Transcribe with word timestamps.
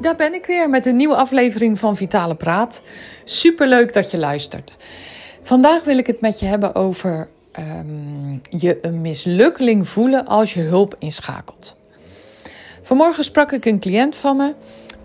daar 0.00 0.16
ben 0.16 0.34
ik 0.34 0.46
weer 0.46 0.70
met 0.70 0.86
een 0.86 0.96
nieuwe 0.96 1.16
aflevering 1.16 1.78
van 1.78 1.96
Vitale 1.96 2.34
Praat. 2.34 2.82
Super 3.24 3.68
leuk 3.68 3.92
dat 3.92 4.10
je 4.10 4.18
luistert. 4.18 4.76
Vandaag 5.42 5.84
wil 5.84 5.98
ik 5.98 6.06
het 6.06 6.20
met 6.20 6.40
je 6.40 6.46
hebben 6.46 6.74
over 6.74 7.28
ehm, 7.52 8.32
je 8.50 8.78
een 8.82 9.00
mislukkeling 9.00 9.88
voelen 9.88 10.26
als 10.26 10.54
je 10.54 10.60
hulp 10.60 10.96
inschakelt. 10.98 11.76
Vanmorgen 12.82 13.24
sprak 13.24 13.52
ik 13.52 13.64
een 13.64 13.80
cliënt 13.80 14.16
van 14.16 14.36
me 14.36 14.54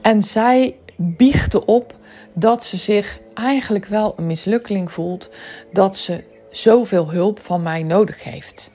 en 0.01 0.21
zij 0.21 0.75
biechte 0.95 1.65
op 1.65 1.95
dat 2.34 2.65
ze 2.65 2.77
zich 2.77 3.20
eigenlijk 3.34 3.85
wel 3.85 4.13
een 4.17 4.27
mislukkeling 4.27 4.91
voelt 4.91 5.29
dat 5.71 5.98
ze 5.98 6.23
zoveel 6.49 7.12
hulp 7.12 7.39
van 7.39 7.62
mij 7.62 7.84
nodig 7.84 8.23
heeft. 8.23 8.71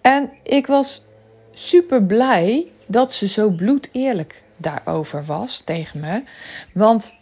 En 0.00 0.30
ik 0.42 0.66
was 0.66 1.04
super 1.52 2.02
blij 2.02 2.66
dat 2.86 3.12
ze 3.12 3.28
zo 3.28 3.50
bloedeerlijk 3.50 4.44
daarover 4.56 5.24
was 5.24 5.60
tegen 5.60 6.00
me. 6.00 6.22
Want 6.72 7.14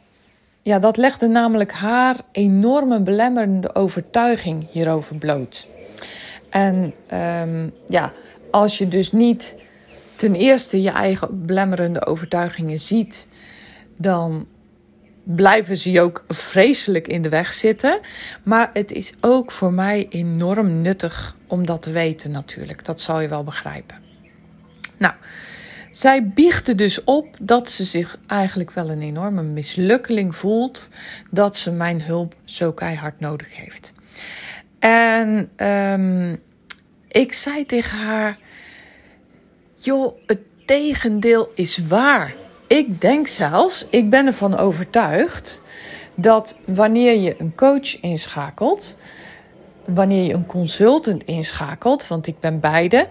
ja, 0.63 0.79
dat 0.79 0.97
legde 0.97 1.27
namelijk 1.27 1.73
haar 1.73 2.17
enorme 2.33 3.01
belemmerende 3.01 3.75
overtuiging 3.75 4.67
hierover 4.71 5.17
bloot. 5.17 5.69
En 6.51 6.95
um, 7.49 7.73
ja, 7.89 8.13
als 8.51 8.79
je 8.79 8.89
dus 8.89 9.13
niet 9.13 9.57
ten 10.17 10.35
eerste 10.35 10.83
je 10.83 10.91
eigen 10.91 11.47
belemmerende 11.47 12.07
overtuigingen 12.07 12.79
ziet, 12.79 13.29
dan 13.97 14.47
blijven 15.23 15.77
ze 15.77 15.91
je 15.91 16.01
ook 16.01 16.25
vreselijk 16.29 17.09
in 17.09 17.23
de 17.23 17.29
weg 17.29 17.53
zitten. 17.53 18.01
Maar 18.43 18.71
het 18.73 18.93
is 18.93 19.13
ook 19.21 19.53
voor 19.53 19.73
mij 19.73 20.07
enorm 20.11 20.81
nuttig 20.83 21.37
om 21.47 21.67
dat 21.67 21.83
te 21.83 21.91
weten 21.91 22.31
natuurlijk. 22.31 22.85
Dat 22.85 23.01
zal 23.01 23.21
je 23.21 23.29
wel 23.29 23.45
begrijpen. 23.45 23.97
Nou, 24.99 25.15
zij 25.97 26.27
biechte 26.27 26.75
dus 26.75 27.05
op 27.05 27.27
dat 27.41 27.71
ze 27.71 27.85
zich 27.85 28.19
eigenlijk 28.27 28.71
wel 28.71 28.91
een 28.91 29.03
enorme 29.03 29.43
mislukkeling 29.43 30.37
voelt 30.37 30.89
dat 31.31 31.57
ze 31.57 31.71
mijn 31.71 32.03
hulp 32.03 32.35
zo 32.45 32.73
keihard 32.73 33.21
nodig 33.21 33.57
heeft. 33.57 33.93
En 34.79 35.51
um, 35.69 36.39
ik 37.09 37.33
zei 37.33 37.67
tegen 37.67 37.99
haar: 37.99 38.39
Joh, 39.75 40.17
het 40.27 40.41
tegendeel 40.65 41.53
is 41.55 41.79
waar. 41.79 42.35
Ik 42.67 43.01
denk 43.01 43.27
zelfs, 43.27 43.87
ik 43.91 44.11
ben 44.11 44.27
ervan 44.27 44.57
overtuigd 44.59 45.63
dat 46.15 46.59
wanneer 46.65 47.21
je 47.21 47.35
een 47.39 47.55
coach 47.55 48.01
inschakelt, 48.01 48.97
wanneer 49.85 50.25
je 50.25 50.35
een 50.35 50.47
consultant 50.47 51.25
inschakelt, 51.25 52.09
want 52.09 52.27
ik 52.27 52.41
ben 52.41 52.61
beide, 52.61 53.09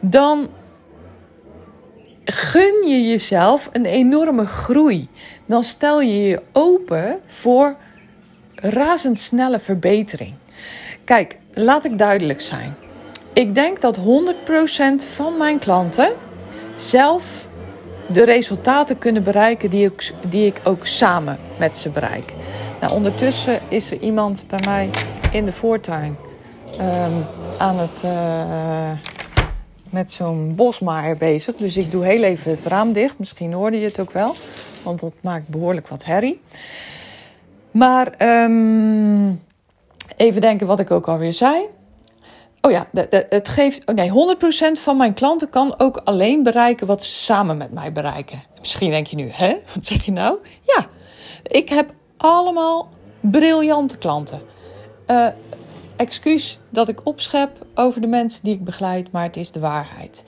dan 0.00 0.48
gun 2.32 2.88
je 2.88 3.06
jezelf 3.06 3.68
een 3.72 3.84
enorme 3.84 4.46
groei. 4.46 5.08
Dan 5.46 5.64
stel 5.64 6.00
je 6.00 6.22
je 6.22 6.42
open 6.52 7.18
voor 7.26 7.76
razendsnelle 8.54 9.60
verbetering. 9.60 10.34
Kijk, 11.04 11.38
laat 11.52 11.84
ik 11.84 11.98
duidelijk 11.98 12.40
zijn. 12.40 12.76
Ik 13.32 13.54
denk 13.54 13.80
dat 13.80 13.98
100% 13.98 14.02
van 15.14 15.36
mijn 15.36 15.58
klanten 15.58 16.12
zelf 16.76 17.46
de 18.06 18.24
resultaten 18.24 18.98
kunnen 18.98 19.22
bereiken 19.22 19.70
die 19.70 19.84
ik, 19.84 20.12
die 20.28 20.46
ik 20.46 20.60
ook 20.64 20.86
samen 20.86 21.38
met 21.58 21.76
ze 21.76 21.90
bereik. 21.90 22.32
Nou, 22.80 22.92
ondertussen 22.92 23.60
is 23.68 23.90
er 23.90 24.00
iemand 24.00 24.44
bij 24.48 24.60
mij 24.64 24.90
in 25.30 25.44
de 25.44 25.52
voortuin 25.52 26.16
um, 26.80 27.24
aan 27.58 27.78
het. 27.78 28.02
Uh, 28.04 29.15
met 29.96 30.12
zo'n 30.12 30.54
bosmaaier 30.54 31.16
bezig. 31.16 31.56
Dus 31.56 31.76
ik 31.76 31.90
doe 31.90 32.04
heel 32.04 32.22
even 32.22 32.50
het 32.50 32.64
raam 32.64 32.92
dicht. 32.92 33.18
Misschien 33.18 33.52
hoorde 33.52 33.80
je 33.80 33.86
het 33.86 34.00
ook 34.00 34.10
wel, 34.10 34.34
want 34.82 35.00
dat 35.00 35.12
maakt 35.22 35.48
behoorlijk 35.48 35.88
wat 35.88 36.04
herrie. 36.04 36.40
Maar 37.70 38.14
um, 38.42 39.40
even 40.16 40.40
denken 40.40 40.66
wat 40.66 40.80
ik 40.80 40.90
ook 40.90 41.08
alweer 41.08 41.32
zei. 41.32 41.64
Oh 42.60 42.70
ja, 42.70 42.86
het 43.10 43.48
geeft. 43.48 43.88
Oh 43.88 43.94
nee, 43.94 44.36
100% 44.76 44.80
van 44.80 44.96
mijn 44.96 45.14
klanten 45.14 45.50
kan 45.50 45.74
ook 45.78 46.00
alleen 46.04 46.42
bereiken 46.42 46.86
wat 46.86 47.04
ze 47.04 47.14
samen 47.14 47.56
met 47.56 47.72
mij 47.72 47.92
bereiken. 47.92 48.42
Misschien 48.60 48.90
denk 48.90 49.06
je 49.06 49.16
nu, 49.16 49.28
hè? 49.30 49.56
Wat 49.74 49.86
zeg 49.86 50.04
je 50.04 50.12
nou? 50.12 50.38
Ja, 50.62 50.86
ik 51.42 51.68
heb 51.68 51.92
allemaal 52.16 52.88
briljante 53.20 53.98
klanten. 53.98 54.40
Uh, 55.06 55.26
excuus 55.96 56.58
dat 56.70 56.88
ik 56.88 57.00
opschep 57.04 57.66
over 57.74 58.00
de 58.00 58.06
mensen 58.06 58.44
die 58.44 58.54
ik 58.54 58.64
begeleid, 58.64 59.10
maar 59.10 59.22
het 59.22 59.36
is 59.36 59.52
de 59.52 59.60
waarheid. 59.60 60.24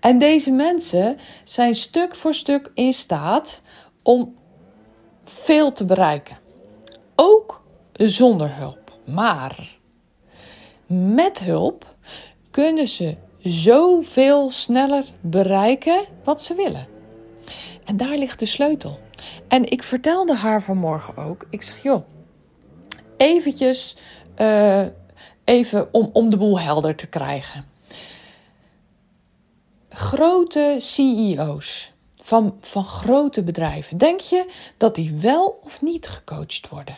En 0.00 0.18
deze 0.18 0.50
mensen 0.50 1.18
zijn 1.44 1.74
stuk 1.74 2.14
voor 2.14 2.34
stuk 2.34 2.70
in 2.74 2.92
staat 2.92 3.62
om 4.02 4.34
veel 5.24 5.72
te 5.72 5.84
bereiken. 5.84 6.38
Ook 7.16 7.62
zonder 7.92 8.56
hulp. 8.56 8.98
Maar 9.06 9.78
met 10.86 11.38
hulp 11.38 11.94
kunnen 12.50 12.88
ze 12.88 13.16
zoveel 13.38 14.50
sneller 14.50 15.04
bereiken 15.20 16.04
wat 16.24 16.42
ze 16.42 16.54
willen. 16.54 16.86
En 17.84 17.96
daar 17.96 18.16
ligt 18.16 18.38
de 18.38 18.46
sleutel. 18.46 18.98
En 19.48 19.70
ik 19.70 19.82
vertelde 19.82 20.34
haar 20.34 20.62
vanmorgen 20.62 21.16
ook. 21.16 21.46
Ik 21.50 21.62
zeg, 21.62 21.82
joh, 21.82 22.04
eventjes 23.16 23.96
uh, 24.40 24.80
even 25.50 25.88
om, 25.94 26.10
om 26.12 26.30
de 26.30 26.36
boel 26.36 26.60
helder 26.60 26.94
te 26.94 27.06
krijgen. 27.06 27.68
Grote 29.88 30.76
CEO's 30.78 31.92
van, 32.22 32.58
van 32.60 32.84
grote 32.84 33.42
bedrijven, 33.42 33.98
denk 33.98 34.20
je 34.20 34.50
dat 34.76 34.94
die 34.94 35.14
wel 35.14 35.60
of 35.64 35.82
niet 35.82 36.08
gecoacht 36.08 36.68
worden? 36.68 36.96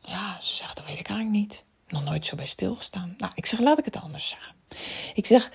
Ja, 0.00 0.40
ze 0.40 0.54
zegt, 0.54 0.76
dat 0.76 0.86
weet 0.86 0.98
ik 0.98 1.08
eigenlijk 1.08 1.38
niet. 1.38 1.62
Nog 1.88 2.04
nooit 2.04 2.26
zo 2.26 2.36
bij 2.36 2.46
stilgestaan. 2.46 3.14
Nou, 3.18 3.32
ik 3.34 3.46
zeg, 3.46 3.60
laat 3.60 3.78
ik 3.78 3.84
het 3.84 3.96
anders 3.96 4.28
zeggen. 4.28 4.54
Ik 5.14 5.26
zeg, 5.26 5.50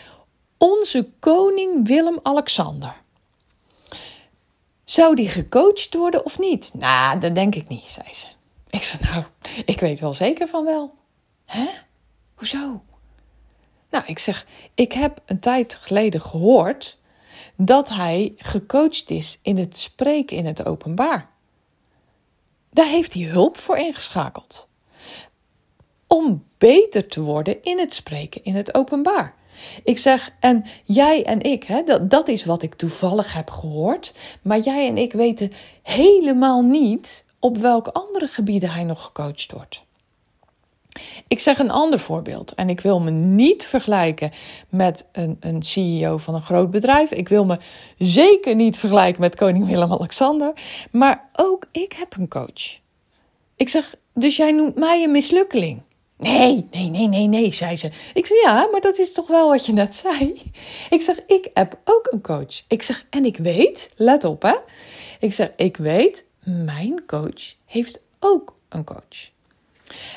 onze 0.58 1.10
koning 1.20 1.88
Willem-Alexander. 1.88 2.96
Zou 4.84 5.16
die 5.16 5.30
gecoacht 5.30 5.94
worden 5.94 6.26
of 6.26 6.40
niet? 6.40 6.74
Nou, 6.74 7.20
dat 7.20 7.36
denk 7.36 7.56
ik 7.56 7.68
niet, 7.68 7.88
zei 7.88 8.14
ze. 8.14 8.26
Ik 8.70 8.84
zeg, 8.84 9.00
nou, 9.00 9.24
ik 9.66 9.80
weet 9.80 10.00
wel 10.00 10.14
zeker 10.14 10.48
van 10.48 10.66
wel. 10.66 11.02
Hè? 11.46 11.66
Hoezo? 12.36 12.84
Nou, 13.90 14.06
ik 14.06 14.20
zeg, 14.20 14.46
ik 14.74 14.92
heb 14.92 15.22
een 15.26 15.40
tijd 15.40 15.78
geleden 15.82 16.22
gehoord 16.22 16.98
dat 17.56 17.90
hij 17.90 18.34
gecoacht 18.38 19.10
is 19.10 19.40
in 19.42 19.58
het 19.58 19.78
spreken 19.78 20.38
in 20.38 20.46
het 20.46 20.66
openbaar. 20.66 21.30
Daar 22.70 22.88
heeft 22.88 23.14
hij 23.14 23.24
hulp 23.24 23.58
voor 23.58 23.78
ingeschakeld. 23.78 24.68
Om 26.08 26.44
beter 26.58 27.08
te 27.08 27.22
worden 27.22 27.64
in 27.64 27.80
het 27.80 27.94
spreken 27.94 28.44
in 28.44 28.56
het 28.56 28.76
openbaar. 28.76 29.36
Ik 29.84 29.98
zeg, 29.98 30.32
en 30.40 30.66
jij 30.84 31.26
en 31.26 31.42
ik, 31.42 31.64
hè, 31.64 31.84
dat, 31.84 32.10
dat 32.10 32.28
is 32.28 32.46
wat 32.46 32.62
ik 32.62 32.74
toevallig 32.74 33.34
heb 33.34 33.50
gehoord. 33.50 34.14
Maar 34.42 34.60
jij 34.60 34.88
en 34.88 34.98
ik 34.98 35.14
weten 35.14 35.52
helemaal 35.82 36.62
niet 36.62 37.26
op 37.40 37.58
welke 37.58 37.94
andere 37.94 38.28
gebieden 38.28 38.70
hij 38.70 38.84
nog 38.84 39.04
gecoacht 39.04 39.52
wordt. 39.52 39.84
Ik 41.28 41.40
zeg 41.40 41.60
een 41.60 41.72
ander 41.72 42.00
voorbeeld 42.00 42.54
en 42.54 42.70
ik 42.70 42.82
wil 42.82 43.00
me 43.00 43.12
niet 43.12 43.66
vergelijken 43.66 44.32
met 44.70 45.06
een, 45.12 45.38
een 45.40 45.64
CEO 45.64 46.18
van 46.18 46.36
een 46.36 46.42
groot 46.42 46.72
bedrijf. 46.72 47.12
Ik 47.12 47.30
wil 47.30 47.46
me 47.46 47.58
zeker 47.98 48.56
niet 48.56 48.78
vergelijken 48.78 49.22
met 49.22 49.36
koning 49.36 49.68
Willem-Alexander, 49.68 50.54
maar 50.92 51.30
ook 51.34 51.66
ik 51.72 51.94
heb 51.94 52.16
een 52.18 52.28
coach. 52.28 52.80
Ik 53.56 53.70
zeg, 53.70 53.96
dus 54.14 54.38
jij 54.38 54.52
noemt 54.52 54.76
mij 54.76 55.04
een 55.04 55.12
mislukkeling? 55.12 55.82
Nee, 56.18 56.68
nee, 56.72 56.90
nee, 56.90 57.08
nee, 57.08 57.28
nee, 57.28 57.54
zei 57.54 57.78
ze. 57.78 57.92
Ik 58.14 58.26
zeg, 58.26 58.42
ja, 58.42 58.68
maar 58.72 58.82
dat 58.82 58.98
is 58.98 59.12
toch 59.12 59.28
wel 59.28 59.50
wat 59.50 59.66
je 59.66 59.74
net 59.74 59.96
zei? 59.96 60.42
Ik 60.90 61.02
zeg, 61.02 61.20
ik 61.28 61.50
heb 61.54 61.80
ook 61.84 62.08
een 62.12 62.22
coach. 62.22 62.64
Ik 62.68 62.84
zeg, 62.84 63.06
en 63.10 63.26
ik 63.26 63.38
weet, 63.38 63.90
let 63.96 64.24
op 64.24 64.42
hè. 64.42 64.56
Ik 65.20 65.34
zeg, 65.34 65.52
ik 65.56 65.78
weet, 65.78 66.26
mijn 66.44 67.06
coach 67.06 67.56
heeft 67.66 68.00
ook 68.20 68.56
een 68.70 68.84
coach. 68.84 69.33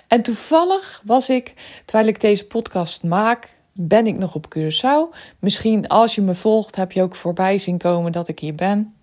En 0.09 0.23
toevallig 0.23 1.03
was 1.05 1.29
ik, 1.29 1.55
terwijl 1.85 2.09
ik 2.09 2.21
deze 2.21 2.47
podcast 2.47 3.05
maak, 3.05 3.55
ben 3.73 4.07
ik 4.07 4.19
nog 4.19 4.35
op 4.35 4.57
Curaçao. 4.57 5.17
Misschien 5.39 5.89
als 5.89 6.15
je 6.15 6.21
me 6.21 6.35
volgt, 6.35 6.77
heb 6.77 6.93
je 6.93 7.03
ook 7.03 7.17
voorbij 7.17 7.59
zien 7.59 7.79
komen 7.79 8.13
dat 8.13 8.29
ik 8.29 8.39
hier 8.39 8.55
ben. 8.55 8.95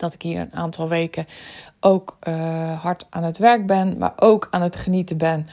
dat 0.00 0.12
ik 0.12 0.22
hier 0.22 0.40
een 0.40 0.54
aantal 0.54 0.88
weken 0.88 1.26
ook 1.80 2.18
uh, 2.28 2.82
hard 2.82 3.06
aan 3.10 3.24
het 3.24 3.38
werk 3.38 3.66
ben, 3.66 3.98
maar 3.98 4.12
ook 4.16 4.48
aan 4.50 4.62
het 4.62 4.76
genieten 4.76 5.16
ben 5.16 5.48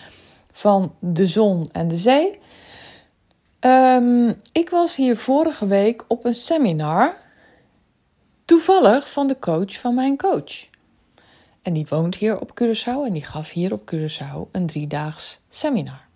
van 0.51 0.93
de 0.99 1.27
zon 1.27 1.69
en 1.71 1.87
de 1.87 1.97
zee. 1.97 2.39
Um, 3.59 4.41
ik 4.51 4.69
was 4.69 4.95
hier 4.95 5.17
vorige 5.17 5.67
week 5.67 6.05
op 6.07 6.25
een 6.25 6.35
seminar, 6.35 7.17
toevallig 8.45 9.09
van 9.09 9.27
de 9.27 9.39
coach 9.39 9.79
van 9.79 9.95
mijn 9.95 10.17
coach. 10.17 10.67
En 11.67 11.73
die 11.73 11.85
woont 11.89 12.15
hier 12.15 12.39
op 12.39 12.51
Curaçao 12.61 13.05
en 13.05 13.13
die 13.13 13.23
gaf 13.23 13.51
hier 13.51 13.73
op 13.73 13.93
Curaçao 13.93 14.51
een 14.51 14.65
driedaags 14.65 15.39
seminar. 15.49 16.07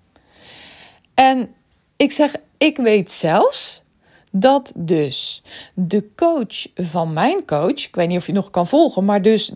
En 1.14 1.54
ik 1.96 2.12
zeg, 2.12 2.36
ik 2.58 2.78
weet 2.78 3.12
zelfs 3.12 3.84
dat 4.32 4.72
dus 4.76 5.44
de 5.74 6.10
coach 6.16 6.68
van 6.76 7.14
mijn 7.14 7.46
coach, 7.46 7.86
ik 7.86 7.96
weet 7.96 8.08
niet 8.08 8.18
of 8.18 8.28
je 8.28 8.34
nog 8.34 8.50
kan 8.50 8.68
volgen, 8.68 9.06
maar 9.06 9.22
dus 9.22 9.52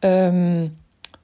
um, 0.00 0.78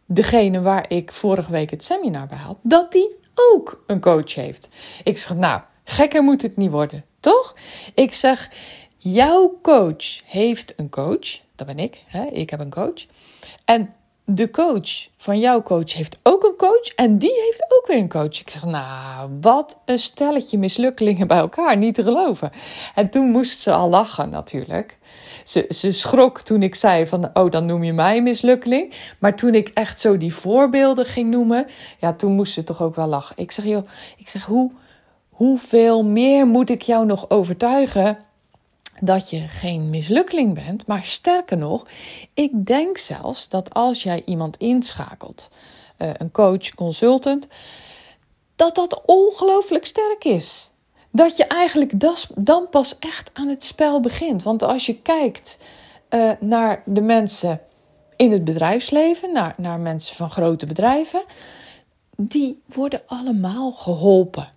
degene 0.07 0.61
waar 0.61 0.85
ik 0.89 1.13
vorige 1.13 1.53
week 1.53 1.71
het 1.71 1.85
seminar 1.85 2.35
had, 2.35 2.59
dat 2.63 2.93
die 2.93 3.11
ook 3.35 3.85
een 3.87 4.01
coach 4.01 4.35
heeft. 4.35 4.69
Ik 5.05 5.19
zeg, 5.19 5.37
nou, 5.37 5.61
gekker 5.85 6.23
moet 6.23 6.43
het 6.43 6.57
niet 6.57 6.71
worden, 6.71 7.05
toch? 7.21 7.57
Ik 7.95 8.15
zeg, 8.15 8.51
jouw 8.97 9.59
coach 9.63 10.21
heeft 10.25 10.73
een 10.77 10.89
coach, 10.89 11.41
dat 11.55 11.67
ben 11.67 11.79
ik, 11.79 12.05
hè? 12.07 12.25
ik 12.25 12.51
heb 12.51 12.61
een 12.61 12.71
coach. 12.71 13.07
En 13.71 13.95
de 14.25 14.51
coach 14.51 15.09
van 15.17 15.39
jouw 15.39 15.63
coach 15.63 15.93
heeft 15.93 16.19
ook 16.23 16.45
een 16.45 16.57
coach 16.57 16.95
en 16.95 17.19
die 17.19 17.33
heeft 17.45 17.65
ook 17.69 17.87
weer 17.87 17.97
een 17.97 18.09
coach. 18.09 18.41
Ik 18.41 18.51
zeg, 18.51 18.65
nou, 18.65 19.31
wat 19.41 19.79
een 19.85 19.99
stelletje 19.99 20.59
mislukkelingen 20.59 21.27
bij 21.27 21.39
elkaar, 21.39 21.77
niet 21.77 21.95
te 21.95 22.03
geloven. 22.03 22.51
En 22.95 23.11
toen 23.11 23.31
moest 23.31 23.61
ze 23.61 23.73
al 23.73 23.89
lachen 23.89 24.31
natuurlijk. 24.31 24.99
Ze, 25.45 25.67
ze 25.69 25.93
schrok 25.93 26.41
toen 26.41 26.63
ik 26.63 26.75
zei 26.75 27.07
van, 27.07 27.31
oh, 27.33 27.51
dan 27.51 27.67
noem 27.67 27.85
je 27.85 27.93
mij 27.93 28.23
mislukkeling. 28.23 28.95
Maar 29.19 29.37
toen 29.37 29.55
ik 29.55 29.69
echt 29.69 30.01
zo 30.01 30.17
die 30.17 30.35
voorbeelden 30.35 31.05
ging 31.05 31.31
noemen, 31.31 31.67
ja, 31.99 32.13
toen 32.13 32.33
moest 32.33 32.53
ze 32.53 32.65
toch 32.65 32.83
ook 32.83 32.95
wel 32.95 33.07
lachen. 33.07 33.37
Ik 33.39 33.51
zeg, 33.51 33.65
joh, 33.65 33.89
ik 34.17 34.29
zeg, 34.29 34.45
hoe, 34.45 34.71
hoeveel 35.29 36.05
meer 36.05 36.47
moet 36.47 36.71
ik 36.71 36.83
jou 36.83 37.07
nog 37.07 37.31
overtuigen 37.31 38.19
dat 39.01 39.31
je 39.31 39.41
geen 39.41 39.91
mislukkeling 39.91 40.55
bent. 40.55 40.87
Maar 40.87 41.05
sterker 41.05 41.57
nog, 41.57 41.87
ik 42.35 42.67
denk 42.67 42.99
zelfs 42.99 43.49
dat 43.49 43.75
als 43.75 44.03
jij 44.03 44.23
iemand 44.25 44.57
inschakelt, 44.57 45.49
eh, 45.97 46.11
een 46.13 46.31
coach, 46.31 46.75
consultant, 46.75 47.49
dat 48.57 48.75
dat 48.75 49.03
ongelooflijk 49.05 49.87
sterk 49.87 50.25
is. 50.25 50.71
Dat 51.11 51.37
je 51.37 51.45
eigenlijk 51.45 51.93
dan 52.35 52.69
pas 52.71 52.99
echt 52.99 53.31
aan 53.33 53.49
het 53.49 53.65
spel 53.65 54.01
begint. 54.01 54.43
Want 54.43 54.63
als 54.63 54.87
je 54.87 54.97
kijkt 54.97 55.59
uh, 56.11 56.31
naar 56.41 56.83
de 56.87 57.01
mensen 57.01 57.61
in 58.17 58.33
het 58.33 58.45
bedrijfsleven, 58.45 59.33
naar, 59.33 59.55
naar 59.57 59.79
mensen 59.79 60.17
van 60.17 60.31
grote 60.31 60.67
bedrijven, 60.67 61.23
die 62.17 62.63
worden 62.67 63.03
allemaal 63.07 63.73
geholpen 63.73 64.53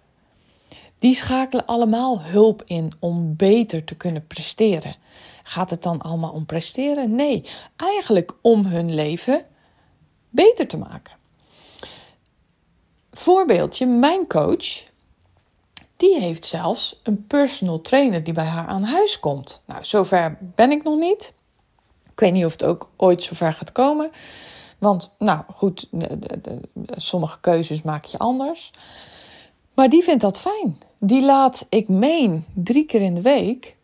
die 1.03 1.15
schakelen 1.15 1.65
allemaal 1.65 2.21
hulp 2.21 2.61
in 2.65 2.91
om 2.99 3.35
beter 3.35 3.83
te 3.83 3.95
kunnen 3.95 4.27
presteren. 4.27 4.95
Gaat 5.43 5.69
het 5.69 5.83
dan 5.83 6.01
allemaal 6.01 6.31
om 6.31 6.45
presteren? 6.45 7.15
Nee, 7.15 7.49
eigenlijk 7.75 8.33
om 8.41 8.65
hun 8.65 8.93
leven 8.93 9.45
beter 10.29 10.67
te 10.67 10.77
maken. 10.77 11.13
Voorbeeldje, 13.11 13.85
mijn 13.85 14.27
coach, 14.27 14.85
die 15.97 16.19
heeft 16.19 16.45
zelfs 16.45 16.99
een 17.03 17.27
personal 17.27 17.81
trainer 17.81 18.23
die 18.23 18.33
bij 18.33 18.45
haar 18.45 18.67
aan 18.67 18.83
huis 18.83 19.19
komt. 19.19 19.61
Nou, 19.65 19.83
zover 19.83 20.37
ben 20.39 20.71
ik 20.71 20.83
nog 20.83 20.99
niet. 20.99 21.33
Ik 22.11 22.19
weet 22.19 22.33
niet 22.33 22.45
of 22.45 22.51
het 22.51 22.63
ook 22.63 22.89
ooit 22.97 23.23
zover 23.23 23.53
gaat 23.53 23.71
komen. 23.71 24.11
Want, 24.77 25.15
nou 25.19 25.41
goed, 25.53 25.89
sommige 26.95 27.39
keuzes 27.39 27.81
maak 27.81 28.05
je 28.05 28.17
anders. 28.17 28.71
Maar 29.73 29.89
die 29.89 30.03
vindt 30.03 30.21
dat 30.21 30.39
fijn. 30.39 30.77
Die 31.05 31.25
laat, 31.25 31.65
ik 31.69 31.87
meen, 31.87 32.45
drie 32.53 32.85
keer 32.85 33.01
in 33.01 33.15
de 33.15 33.21
week 33.21 33.75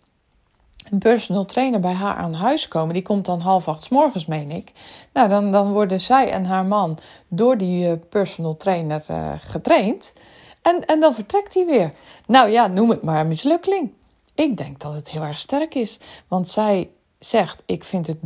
een 0.90 1.00
personal 1.00 1.46
trainer 1.46 1.80
bij 1.80 1.94
haar 1.94 2.16
aan 2.16 2.34
huis 2.34 2.68
komen. 2.68 2.94
Die 2.94 3.04
komt 3.04 3.26
dan 3.26 3.40
half 3.40 3.68
acht 3.68 3.84
s 3.84 3.90
morgens, 3.90 4.26
meen 4.26 4.52
ik. 4.52 4.72
Nou, 5.14 5.30
dan, 5.30 5.52
dan 5.52 5.72
worden 5.72 6.02
zij 6.02 6.32
en 6.32 6.46
haar 6.46 6.66
man 6.66 6.98
door 7.28 7.58
die 7.58 7.88
uh, 7.88 7.94
personal 8.10 8.58
trainer 8.58 9.04
uh, 9.12 9.32
getraind. 9.40 10.14
En, 10.62 10.86
en 10.86 11.00
dan 11.00 11.14
vertrekt 11.14 11.54
hij 11.54 11.66
weer. 11.66 11.94
Nou 12.28 12.50
ja, 12.50 12.68
noem 12.68 12.90
het 12.90 13.04
maar 13.04 13.20
een 13.20 13.28
mislukking. 13.28 13.94
Ik 14.36 14.58
denk 14.58 14.80
dat 14.80 14.94
het 14.94 15.10
heel 15.10 15.24
erg 15.24 15.40
sterk 15.40 15.76
is. 15.76 16.00
Want 16.28 16.50
zij 16.50 16.90
zegt: 17.20 17.64
Ik 17.66 17.84
vind 17.84 18.08
het 18.08 18.20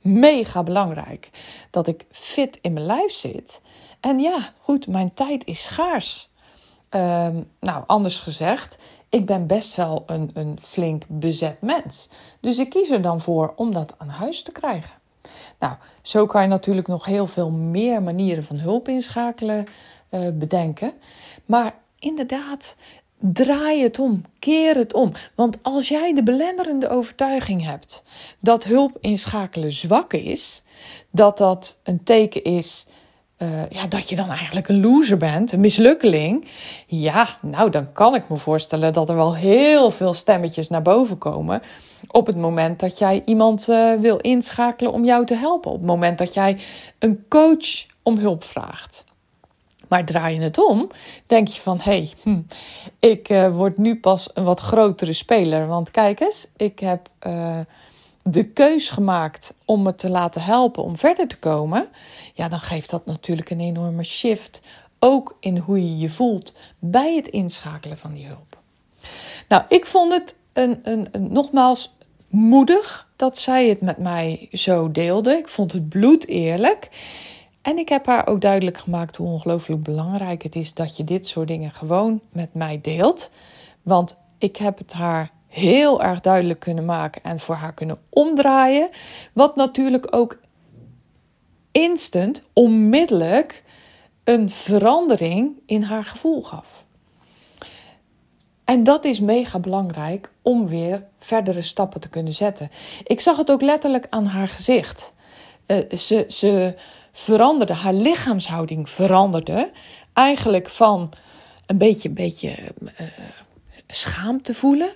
mega 0.00 0.62
belangrijk 0.62 1.30
dat 1.70 1.86
ik 1.86 2.06
fit 2.10 2.58
in 2.60 2.72
mijn 2.72 2.86
lijf 2.86 3.12
zit. 3.12 3.60
En 4.00 4.18
ja, 4.18 4.52
goed, 4.60 4.86
mijn 4.86 5.14
tijd 5.14 5.44
is 5.44 5.62
schaars. 5.62 6.30
Ehm, 6.88 7.42
nou, 7.60 7.84
anders 7.86 8.18
gezegd, 8.18 8.76
ik 9.08 9.26
ben 9.26 9.46
best 9.46 9.74
wel 9.74 10.02
een, 10.06 10.30
een 10.34 10.58
flink 10.62 11.02
bezet 11.08 11.60
mens. 11.60 12.08
Dus 12.40 12.58
ik 12.58 12.70
kies 12.70 12.90
er 12.90 13.02
dan 13.02 13.20
voor 13.20 13.52
om 13.56 13.72
dat 13.72 13.94
aan 13.98 14.08
huis 14.08 14.42
te 14.42 14.52
krijgen. 14.52 14.94
Nou, 15.58 15.74
zo 16.02 16.26
kan 16.26 16.42
je 16.42 16.48
natuurlijk 16.48 16.86
nog 16.86 17.04
heel 17.04 17.26
veel 17.26 17.50
meer 17.50 18.02
manieren 18.02 18.44
van 18.44 18.56
hulp 18.56 18.88
inschakelen 18.88 19.64
uh, 20.10 20.28
bedenken. 20.34 20.92
Maar 21.44 21.74
inderdaad, 21.98 22.76
draai 23.18 23.82
het 23.82 23.98
om, 23.98 24.24
keer 24.38 24.76
het 24.76 24.94
om. 24.94 25.12
Want 25.34 25.58
als 25.62 25.88
jij 25.88 26.14
de 26.14 26.22
belemmerende 26.22 26.88
overtuiging 26.88 27.64
hebt 27.64 28.02
dat 28.38 28.64
hulp 28.64 28.98
inschakelen 29.00 29.72
zwak 29.72 30.12
is, 30.12 30.62
dat 31.10 31.38
dat 31.38 31.80
een 31.82 32.04
teken 32.04 32.44
is 32.44 32.86
uh, 33.38 33.68
ja, 33.68 33.86
dat 33.86 34.08
je 34.08 34.16
dan 34.16 34.30
eigenlijk 34.30 34.68
een 34.68 34.80
loser 34.80 35.16
bent, 35.16 35.52
een 35.52 35.60
mislukkeling. 35.60 36.48
Ja, 36.86 37.28
nou 37.40 37.70
dan 37.70 37.92
kan 37.92 38.14
ik 38.14 38.28
me 38.28 38.36
voorstellen 38.36 38.92
dat 38.92 39.08
er 39.08 39.14
wel 39.14 39.34
heel 39.34 39.90
veel 39.90 40.12
stemmetjes 40.12 40.68
naar 40.68 40.82
boven 40.82 41.18
komen. 41.18 41.62
Op 42.10 42.26
het 42.26 42.36
moment 42.36 42.80
dat 42.80 42.98
jij 42.98 43.22
iemand 43.24 43.68
uh, 43.68 43.92
wil 43.94 44.16
inschakelen 44.16 44.92
om 44.92 45.04
jou 45.04 45.26
te 45.26 45.34
helpen. 45.34 45.70
Op 45.70 45.76
het 45.76 45.86
moment 45.86 46.18
dat 46.18 46.34
jij 46.34 46.58
een 46.98 47.24
coach 47.28 47.86
om 48.02 48.18
hulp 48.18 48.44
vraagt. 48.44 49.04
Maar 49.88 50.04
draai 50.04 50.34
je 50.34 50.40
het 50.40 50.58
om, 50.68 50.90
denk 51.26 51.48
je 51.48 51.60
van 51.60 51.76
hé, 51.80 51.92
hey, 51.92 52.10
hm, 52.22 52.40
ik 53.00 53.28
uh, 53.28 53.54
word 53.54 53.78
nu 53.78 54.00
pas 54.00 54.30
een 54.34 54.44
wat 54.44 54.60
grotere 54.60 55.12
speler. 55.12 55.66
Want 55.66 55.90
kijk 55.90 56.20
eens, 56.20 56.48
ik 56.56 56.78
heb 56.78 57.08
de 58.28 58.44
keus 58.44 58.90
gemaakt 58.90 59.54
om 59.64 59.82
me 59.82 59.94
te 59.94 60.08
laten 60.08 60.42
helpen 60.42 60.82
om 60.82 60.96
verder 60.96 61.28
te 61.28 61.38
komen, 61.38 61.88
ja, 62.34 62.48
dan 62.48 62.60
geeft 62.60 62.90
dat 62.90 63.06
natuurlijk 63.06 63.50
een 63.50 63.60
enorme 63.60 64.02
shift. 64.02 64.60
Ook 64.98 65.36
in 65.40 65.58
hoe 65.58 65.78
je 65.78 65.98
je 65.98 66.10
voelt 66.10 66.54
bij 66.78 67.14
het 67.14 67.28
inschakelen 67.28 67.98
van 67.98 68.14
die 68.14 68.26
hulp. 68.26 68.58
Nou, 69.48 69.62
ik 69.68 69.86
vond 69.86 70.12
het 70.12 70.36
een, 70.52 70.80
een, 70.82 71.08
een, 71.12 71.32
nogmaals 71.32 71.94
moedig 72.28 73.08
dat 73.16 73.38
zij 73.38 73.68
het 73.68 73.80
met 73.80 73.98
mij 73.98 74.48
zo 74.52 74.90
deelde. 74.90 75.30
Ik 75.36 75.48
vond 75.48 75.72
het 75.72 75.88
bloed 75.88 76.26
eerlijk. 76.26 76.88
En 77.62 77.78
ik 77.78 77.88
heb 77.88 78.06
haar 78.06 78.26
ook 78.26 78.40
duidelijk 78.40 78.78
gemaakt 78.78 79.16
hoe 79.16 79.28
ongelooflijk 79.28 79.82
belangrijk 79.82 80.42
het 80.42 80.54
is 80.54 80.74
dat 80.74 80.96
je 80.96 81.04
dit 81.04 81.26
soort 81.26 81.48
dingen 81.48 81.70
gewoon 81.70 82.20
met 82.32 82.54
mij 82.54 82.78
deelt. 82.82 83.30
Want 83.82 84.16
ik 84.38 84.56
heb 84.56 84.78
het 84.78 84.92
haar 84.92 85.30
heel 85.56 86.02
erg 86.02 86.20
duidelijk 86.20 86.60
kunnen 86.60 86.84
maken 86.84 87.22
en 87.22 87.40
voor 87.40 87.54
haar 87.54 87.74
kunnen 87.74 87.98
omdraaien. 88.08 88.88
Wat 89.32 89.56
natuurlijk 89.56 90.06
ook 90.10 90.38
instant, 91.72 92.42
onmiddellijk, 92.52 93.62
een 94.24 94.50
verandering 94.50 95.52
in 95.66 95.82
haar 95.82 96.04
gevoel 96.04 96.42
gaf. 96.42 96.84
En 98.64 98.84
dat 98.84 99.04
is 99.04 99.20
mega 99.20 99.58
belangrijk 99.58 100.32
om 100.42 100.68
weer 100.68 101.04
verdere 101.18 101.62
stappen 101.62 102.00
te 102.00 102.08
kunnen 102.08 102.34
zetten. 102.34 102.70
Ik 103.04 103.20
zag 103.20 103.36
het 103.36 103.50
ook 103.50 103.62
letterlijk 103.62 104.06
aan 104.08 104.26
haar 104.26 104.48
gezicht. 104.48 105.12
Uh, 105.66 105.90
ze, 105.98 106.24
ze 106.28 106.74
veranderde, 107.12 107.74
haar 107.74 107.94
lichaamshouding 107.94 108.90
veranderde. 108.90 109.70
Eigenlijk 110.12 110.68
van 110.68 111.12
een 111.66 111.78
beetje, 111.78 112.10
beetje 112.10 112.56
uh, 112.82 113.06
schaamte 113.86 114.54
voelen 114.54 114.90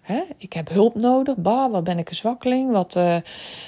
hè, 0.00 0.22
ik 0.36 0.52
heb 0.52 0.68
hulp 0.68 0.94
nodig. 0.94 1.36
Bah, 1.36 1.70
wat 1.70 1.84
ben 1.84 1.98
ik 1.98 2.08
een 2.08 2.16
zwakkeling. 2.16 2.70
Wat, 2.70 2.96
uh, 2.96 3.16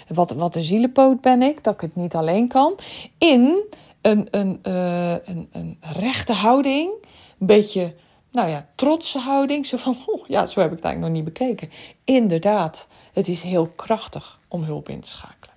wat, 0.08 0.30
wat 0.30 0.56
een 0.56 0.62
zielepoot 0.62 1.20
ben 1.20 1.42
ik, 1.42 1.64
dat 1.64 1.74
ik 1.74 1.80
het 1.80 1.96
niet 1.96 2.14
alleen 2.14 2.48
kan. 2.48 2.74
In 3.18 3.64
een, 4.00 4.28
een, 4.30 4.60
uh, 4.62 5.10
een, 5.10 5.48
een 5.52 5.78
rechte 5.80 6.32
houding. 6.32 6.90
Een 7.38 7.46
beetje, 7.46 7.94
nou 8.32 8.48
ja, 8.48 8.66
trotse 8.74 9.18
houding. 9.18 9.66
Zo 9.66 9.76
van, 9.76 9.96
oh, 10.06 10.26
ja, 10.26 10.46
zo 10.46 10.60
heb 10.60 10.70
ik 10.70 10.76
het 10.76 10.84
eigenlijk 10.84 11.14
nog 11.14 11.24
niet 11.24 11.34
bekeken. 11.34 11.70
Inderdaad, 12.04 12.88
het 13.12 13.28
is 13.28 13.42
heel 13.42 13.66
krachtig 13.66 14.38
om 14.48 14.62
hulp 14.62 14.88
in 14.88 15.00
te 15.00 15.08
schakelen. 15.08 15.54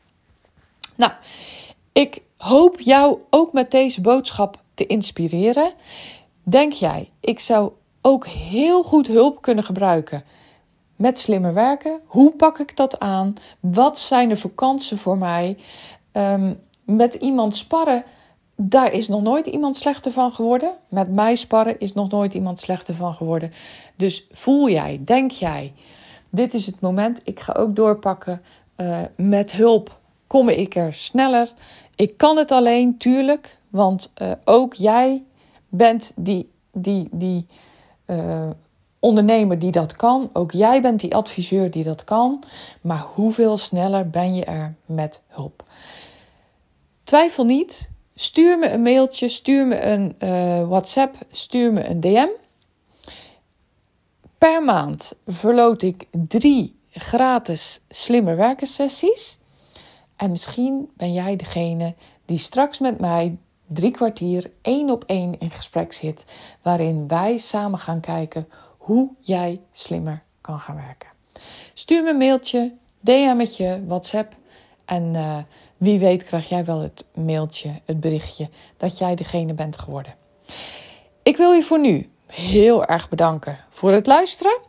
Nou, 0.96 1.12
ik 1.92 2.22
hoop 2.38 2.80
jou 2.80 3.18
ook 3.30 3.54
met 3.54 3.72
deze 3.72 4.02
boodschap 4.02 4.62
te 4.74 4.86
inspireren. 4.86 5.74
Denk 6.44 6.74
jij, 6.74 7.10
ik 7.20 7.40
zou 7.40 7.72
ook 8.02 8.28
heel 8.28 8.84
goed 8.84 9.08
hulp 9.08 9.42
kunnen 9.42 9.64
gebruiken 9.64 10.24
met 11.00 11.20
slimmer 11.20 11.54
werken. 11.54 12.00
Hoe 12.06 12.32
pak 12.32 12.60
ik 12.60 12.78
dat 12.78 13.00
aan? 13.00 13.34
Wat 13.60 14.00
zijn 14.00 14.30
de 14.30 14.38
vakanties 14.38 15.00
voor 15.00 15.18
mij? 15.18 15.58
Ehm, 16.12 16.54
met 16.86 17.14
iemand 17.14 17.56
sparren, 17.56 18.04
daar 18.56 18.92
is 18.92 19.08
nog 19.08 19.22
nooit 19.22 19.46
iemand 19.46 19.78
slechter 19.78 20.12
van 20.12 20.32
geworden. 20.32 20.74
Met 20.88 21.12
mij 21.12 21.36
sparren 21.36 21.80
is 21.80 21.94
nog 21.94 22.10
nooit 22.10 22.34
iemand 22.34 22.60
slechter 22.60 22.96
van 22.96 23.14
geworden. 23.14 23.54
Dus 23.96 24.28
voel 24.32 24.70
jij, 24.70 25.02
denk 25.06 25.32
jij, 25.32 25.74
dit 26.30 26.54
is 26.54 26.66
het 26.66 26.80
moment, 26.80 27.22
ik 27.24 27.40
ga 27.40 27.54
ook 27.54 27.76
doorpakken. 27.76 28.42
Uh, 28.78 29.00
met 29.16 29.52
hulp 29.52 30.00
kom 30.28 30.50
ik 30.50 30.76
er 30.76 30.94
sneller. 30.94 31.54
Ik 31.96 32.18
kan 32.18 32.38
het 32.38 32.52
alleen, 32.52 32.98
tuurlijk, 32.98 33.58
want 33.70 34.14
uh, 34.22 34.32
ook 34.46 34.74
jij 34.74 35.24
bent 35.70 36.12
die, 36.16 36.50
die, 36.72 37.08
die 37.12 37.46
uh, 38.10 38.50
ondernemer 39.00 39.60
die 39.60 39.72
dat 39.72 39.96
kan. 39.96 40.30
Ook 40.34 40.52
jij 40.52 40.82
bent 40.82 41.00
die 41.00 41.16
adviseur 41.16 41.72
die 41.72 41.84
dat 41.84 42.04
kan. 42.04 42.44
Maar 42.82 43.06
hoeveel 43.14 43.58
sneller 43.58 44.10
ben 44.10 44.36
je 44.36 44.46
er 44.46 44.76
met 44.86 45.22
hulp? 45.28 45.64
Twijfel 47.04 47.46
niet. 47.46 47.90
Stuur 48.16 48.60
me 48.60 48.72
een 48.72 48.82
mailtje, 48.82 49.30
stuur 49.30 49.68
me 49.68 49.82
een 49.82 50.16
uh, 50.20 50.68
WhatsApp, 50.68 51.16
stuur 51.32 51.74
me 51.74 51.90
een 51.90 52.00
DM. 52.00 52.28
Per 54.38 54.64
maand 54.64 55.14
verloot 55.28 55.82
ik 55.82 56.08
drie 56.12 56.80
gratis 56.90 57.82
slimmer 57.90 58.36
werken 58.36 58.68
sessies. 58.68 59.40
En 60.16 60.32
misschien 60.32 60.90
ben 60.94 61.14
jij 61.14 61.36
degene 61.36 61.96
die 62.26 62.38
straks 62.38 62.80
met 62.80 63.00
mij 63.00 63.38
drie 63.70 63.92
kwartier 63.92 64.52
één 64.62 64.90
op 64.90 65.04
één 65.08 65.40
in 65.40 65.52
gesprek 65.52 65.94
zit, 65.94 66.26
waarin 66.62 67.08
wij 67.08 67.38
samen 67.38 67.80
gaan 67.80 68.00
kijken 68.00 68.48
hoe 68.78 69.10
jij 69.20 69.62
slimmer 69.72 70.24
kan 70.42 70.60
gaan 70.60 70.76
werken. 70.76 71.10
Stuur 71.74 72.04
me 72.04 72.10
een 72.10 72.18
mailtje, 72.18 72.74
DM'tje, 73.00 73.84
WhatsApp 73.88 74.36
en 74.86 75.14
uh, 75.14 75.38
wie 75.78 76.00
weet 76.00 76.24
krijg 76.24 76.50
jij 76.50 76.66
wel 76.66 76.80
het 76.80 77.08
mailtje, 77.16 77.82
het 77.86 78.00
berichtje 78.00 78.50
dat 78.78 78.98
jij 78.98 79.16
degene 79.16 79.54
bent 79.54 79.78
geworden. 79.78 80.16
Ik 81.24 81.38
wil 81.38 81.52
je 81.52 81.62
voor 81.62 81.80
nu 81.80 82.10
heel 82.26 82.86
erg 82.86 83.10
bedanken 83.10 83.60
voor 83.70 83.92
het 83.92 84.08
luisteren. 84.08 84.60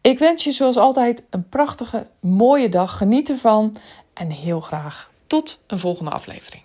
Ik 0.00 0.18
wens 0.18 0.44
je 0.44 0.52
zoals 0.52 0.76
altijd 0.76 1.26
een 1.30 1.48
prachtige, 1.48 2.10
mooie 2.20 2.68
dag. 2.68 2.96
Geniet 2.96 3.28
ervan 3.28 3.76
en 4.14 4.30
heel 4.30 4.60
graag 4.60 5.10
tot 5.26 5.58
een 5.66 5.78
volgende 5.78 6.10
aflevering. 6.10 6.62